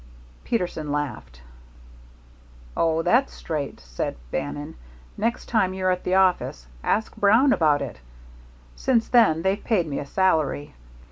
[0.43, 1.43] Peterson laughed.
[2.75, 4.73] "Oh, that's straight," said Bannon.
[5.15, 7.99] "Next time you're at the office, ask Brown about it.
[8.75, 10.73] Since then they've paid me a salary.